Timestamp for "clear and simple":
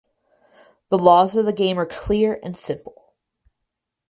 1.85-3.13